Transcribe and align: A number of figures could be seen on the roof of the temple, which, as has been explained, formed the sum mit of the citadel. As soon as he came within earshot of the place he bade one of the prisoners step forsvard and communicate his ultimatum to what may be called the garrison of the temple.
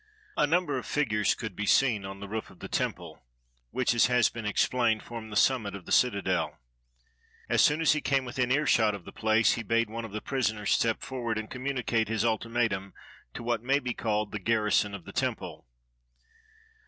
A 0.35 0.47
number 0.47 0.79
of 0.79 0.87
figures 0.87 1.35
could 1.35 1.55
be 1.55 1.67
seen 1.67 2.05
on 2.05 2.19
the 2.21 2.27
roof 2.27 2.49
of 2.49 2.57
the 2.57 2.67
temple, 2.67 3.23
which, 3.69 3.93
as 3.93 4.07
has 4.07 4.29
been 4.31 4.47
explained, 4.47 5.03
formed 5.03 5.31
the 5.31 5.35
sum 5.35 5.61
mit 5.61 5.75
of 5.75 5.85
the 5.85 5.91
citadel. 5.91 6.59
As 7.47 7.61
soon 7.63 7.81
as 7.81 7.93
he 7.93 8.01
came 8.01 8.25
within 8.25 8.51
earshot 8.51 8.95
of 8.95 9.05
the 9.05 9.11
place 9.11 9.51
he 9.53 9.61
bade 9.61 9.91
one 9.91 10.03
of 10.03 10.11
the 10.11 10.19
prisoners 10.19 10.71
step 10.71 11.01
forsvard 11.01 11.37
and 11.37 11.51
communicate 11.51 12.07
his 12.07 12.25
ultimatum 12.25 12.95
to 13.35 13.43
what 13.43 13.61
may 13.61 13.77
be 13.77 13.93
called 13.93 14.31
the 14.31 14.39
garrison 14.39 14.95
of 14.95 15.05
the 15.05 15.13
temple. 15.13 15.67